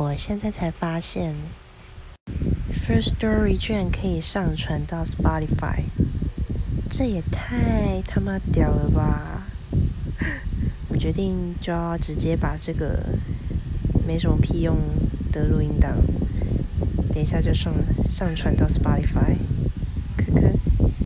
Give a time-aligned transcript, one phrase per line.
[0.00, 1.34] 我现在才发现
[2.72, 5.86] ，First Story 居然可以上传到 Spotify，
[6.88, 9.48] 这也太他妈屌了吧！
[10.88, 13.06] 我决定就要直接把这个
[14.06, 14.76] 没什么屁用
[15.32, 15.96] 的录音档，
[17.12, 17.74] 等一下就上
[18.08, 19.34] 上传到 Spotify。